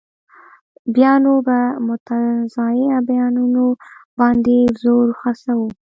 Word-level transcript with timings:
بیا 0.95 1.13
نو 1.23 1.33
په 1.47 1.57
متنازعه 1.87 2.97
بیانونو 3.07 3.65
باندې 4.19 4.57
زور 4.81 5.07
خرڅوو. 5.19 5.67